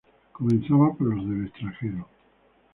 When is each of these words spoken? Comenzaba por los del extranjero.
Comenzaba 0.31 0.95
por 0.95 1.15
los 1.15 1.29
del 1.29 1.45
extranjero. 1.45 2.07